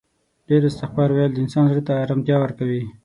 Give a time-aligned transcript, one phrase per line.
[0.47, 2.83] ډیر استغفار ویل د انسان زړه ته آرامتیا ورکوي